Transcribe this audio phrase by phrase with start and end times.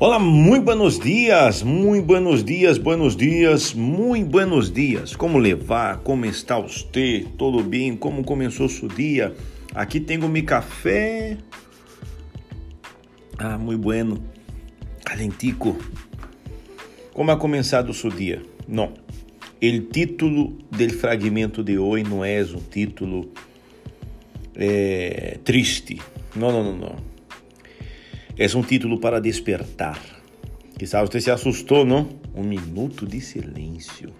[0.00, 5.16] Olá, muito buenos dias, muito buenos dias, buenos dias, muito buenos dias.
[5.16, 5.98] Como levar?
[6.04, 7.26] Como está você?
[7.36, 7.96] Tudo bem?
[7.96, 9.34] Como começou seu dia?
[9.74, 11.36] Aqui tenho meu café.
[13.36, 14.22] Ah, muito bueno.
[15.04, 15.76] Calentico.
[17.12, 18.40] Como ha começado seu dia?
[18.68, 18.92] Não.
[19.60, 23.32] O título do fragmento de hoje não é um título
[24.54, 26.00] é, triste.
[26.36, 27.17] Não, não, não, não.
[28.40, 30.00] É um título para despertar.
[30.78, 32.08] Quizá você se assustou, não?
[32.32, 34.14] Um minuto de silêncio.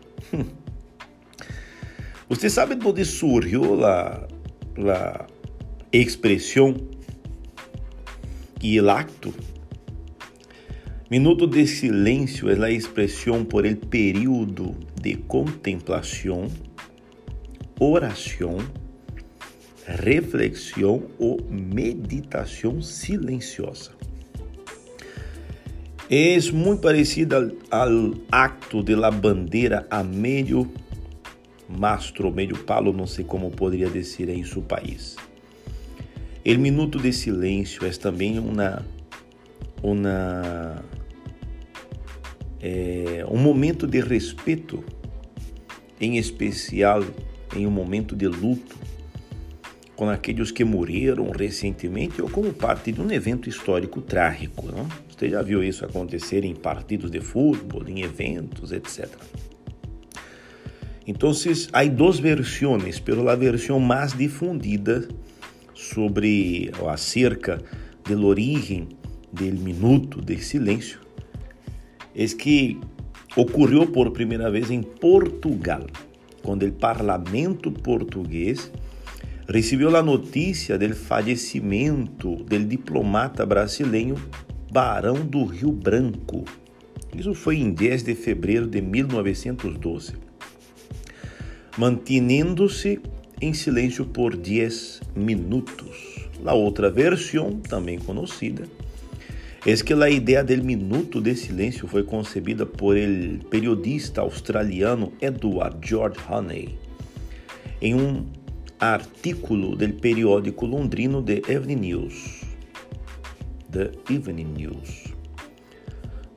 [2.29, 4.27] Você sabe de onde surgiu a,
[4.93, 5.27] a
[5.93, 6.75] expressão
[8.61, 9.33] e o acto?
[11.09, 16.49] Minuto de silêncio é a expressão por el período de contemplação,
[17.79, 18.59] oração,
[19.87, 24.08] reflexão ou meditação silenciosa.
[26.11, 30.71] É muito parecida ao acto de la bandeira a meio
[31.69, 35.17] mastro, meio palo, não sei como poderia dizer em seu país.
[36.47, 38.83] O minuto de silêncio é também uma,
[39.83, 40.83] uma
[42.59, 44.83] é, um momento de respeito,
[46.01, 47.05] em especial
[47.55, 48.77] em um momento de luto,
[49.99, 54.71] com aqueles que morreram recentemente ou como parte de um evento histórico trágico.
[54.71, 54.87] Não?
[55.09, 59.09] Você já viu isso acontecer em partidos de futebol, em eventos, etc.
[61.05, 61.33] Então,
[61.73, 65.09] há duas versões, pero a versão mais difundida
[65.75, 67.61] sobre ou acerca
[68.09, 68.87] da origem
[69.33, 71.01] do minuto de silêncio
[72.15, 72.79] é que
[73.35, 75.85] ocorreu por primeira vez em Portugal,
[76.45, 78.71] quando o parlamento português
[79.49, 84.17] recebeu a notícia do falecimento do diplomata brasileiro
[84.71, 86.45] Barão do Rio Branco.
[87.17, 90.13] Isso foi em 10 de fevereiro de 1912.
[91.79, 93.01] Mantinendo-se
[93.41, 96.29] em silêncio por 10 minutos.
[96.45, 98.65] A outra versão, também conhecida,
[99.67, 105.79] é que a ideia do minuto de silêncio foi concebida por el periodista australiano Edward
[105.83, 106.79] George Honey
[107.81, 108.27] em um
[108.79, 112.49] artículo do periódico londrino The Evening News.
[113.71, 115.13] The Evening News,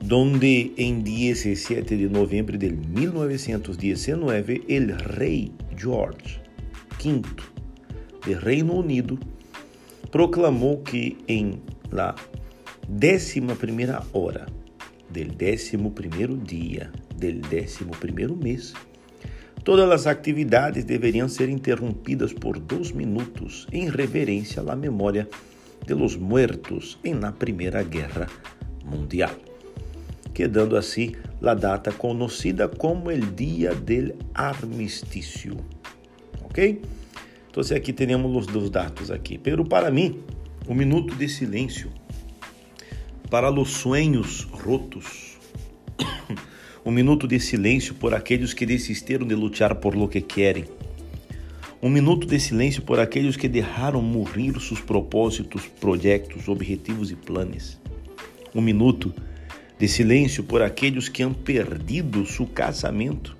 [0.04, 6.42] donde em 17 de novembro de 1919 el rei George
[7.02, 7.22] V
[8.26, 9.18] de Reino Unido
[10.10, 12.14] proclamou que em la
[12.86, 14.46] décima primeira hora
[15.10, 18.74] del décimo primeiro dia del décimo primeiro mês
[19.64, 25.28] Todas as atividades deveriam ser interrompidas por dois minutos em reverência à memória
[25.86, 28.26] de los muertos em la Primeira Guerra
[28.84, 29.30] Mundial,
[30.34, 35.56] quedando assim a data conhecida como o Dia del Armistício.
[36.42, 36.82] Ok?
[37.48, 39.38] Então, aqui temos os dois dados aqui.
[39.38, 40.24] Pero para mim,
[40.68, 41.90] um minuto de silêncio
[43.30, 45.38] para os sonhos rotos
[46.84, 50.64] um minuto de silêncio por aqueles que desistiram de lutar por lo que querem.
[51.80, 57.78] Um minuto de silêncio por aqueles que deixaram morrer seus propósitos, projetos, objetivos e planos.
[58.52, 59.14] Um minuto
[59.78, 63.36] de silêncio por aqueles que han perdido seu casamento.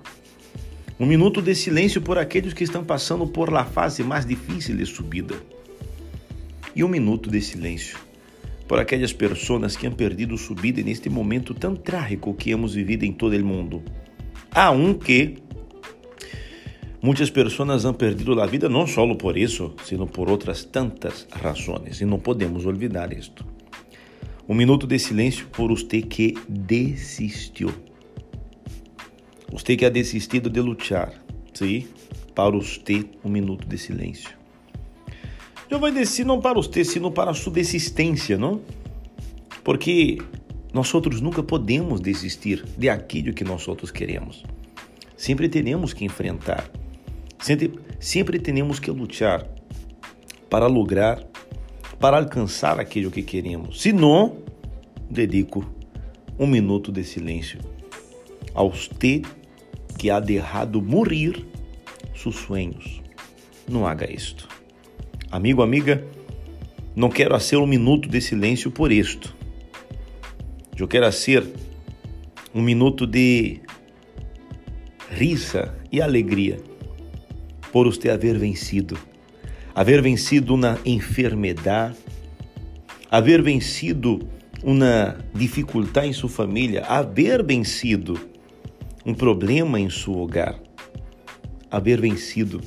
[0.97, 4.85] Um minuto de silêncio por aqueles que estão passando por la fase mais difícil de
[4.85, 5.35] subida.
[6.73, 7.97] E um minuto de silêncio
[8.73, 13.05] por aquelas pessoas que han perdido sua vida neste momento tão trágico que hemos vivido
[13.05, 13.83] em todo o mundo.
[14.49, 15.37] Aunque
[16.99, 22.01] muitas pessoas han perdido a vida não só por isso, sino por outras tantas razões,
[22.01, 23.45] e não podemos olvidar isto.
[24.49, 27.71] Um minuto de silêncio por você que desistiu.
[29.51, 31.13] Você que ha desistido de lutar,
[31.53, 31.85] sim?
[32.33, 34.42] Para você, um minuto de silêncio.
[35.93, 38.61] Descer não para você, sino para a sua desistência, não?
[39.63, 40.17] Porque
[40.73, 44.43] nós outros nunca podemos desistir de aquilo que nós outros queremos.
[45.15, 46.69] Sempre teremos que enfrentar,
[47.39, 49.47] sempre, sempre teremos que lutar
[50.49, 51.23] para lograr,
[51.99, 53.81] para alcançar aquilo que queremos.
[53.81, 54.37] Se não,
[55.09, 55.65] dedico
[56.37, 57.59] um minuto de silêncio
[58.53, 59.21] a você
[59.97, 61.45] que ha deixado morrer
[62.15, 63.01] seus sonhos.
[63.67, 64.47] Não haga isto.
[65.33, 66.05] Amigo, amiga,
[66.95, 69.35] não quero ser um minuto de silêncio por isto.
[70.77, 71.43] Eu quero ser
[72.53, 73.59] um minuto de
[75.09, 76.59] risa e alegria
[77.71, 78.95] por você haver vencido,
[79.73, 81.95] haver vencido na enfermidade,
[83.09, 84.29] haver vencido
[84.63, 88.19] uma dificuldade em sua família, haver vencido
[89.03, 90.59] um problema em seu hogar,
[91.71, 92.61] haver vencido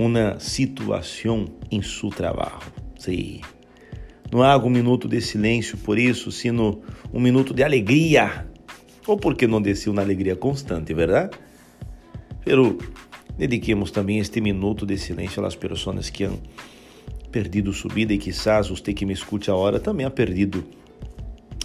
[0.00, 2.72] uma situação em seu trabalho.
[2.98, 3.42] Sim.
[4.32, 6.80] Não há um minuto de silêncio por isso, sino
[7.12, 8.46] um minuto de alegria.
[9.06, 11.36] Ou porque não desceu uma alegria constante, verdade?
[12.42, 12.78] Pero
[13.36, 16.38] dediquemos também este minuto de silêncio às pessoas que han
[17.30, 20.64] perdido sua vida e quizás você que me escute agora também ha perdido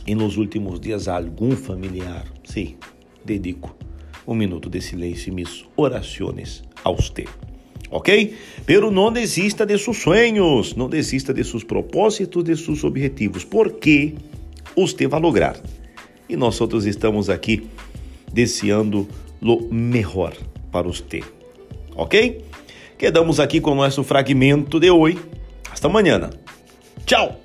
[0.05, 2.25] em nos últimos dias algum familiar.
[2.43, 2.75] Sim,
[3.23, 3.75] dedico
[4.27, 7.25] um minuto de silêncio e mis orações a você
[7.89, 8.35] ok?
[8.65, 14.15] Pero não desista de seus sonhos, não desista de seus propósitos, de seus objetivos, porque
[14.75, 15.57] você vai lograr.
[16.27, 17.67] E nós outros estamos aqui
[18.31, 19.07] desejando
[19.41, 20.33] o melhor
[20.71, 21.21] para você,
[21.95, 22.43] ok?
[22.97, 25.19] Quedamos aqui com o nosso fragmento de hoje.
[25.71, 26.29] Hasta amanhã.
[27.05, 27.44] Tchau!